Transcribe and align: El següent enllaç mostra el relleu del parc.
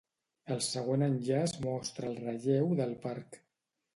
El 0.53 0.61
següent 0.67 1.07
enllaç 1.07 1.53
mostra 1.67 2.09
el 2.13 2.17
relleu 2.23 2.73
del 2.83 2.95
parc. 3.07 3.41